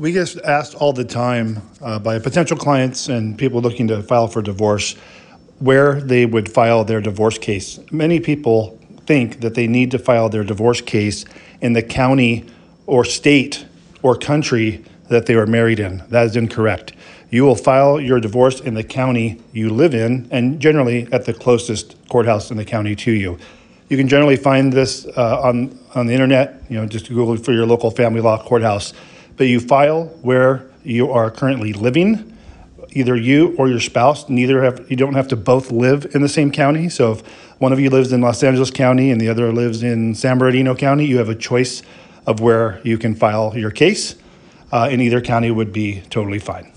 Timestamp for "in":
11.60-11.74, 15.80-16.02, 18.58-18.72, 19.94-20.28, 22.50-22.56, 36.14-36.20, 38.12-38.20, 39.82-40.14, 44.90-45.00